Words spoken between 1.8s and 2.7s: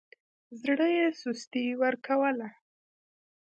ورکوله.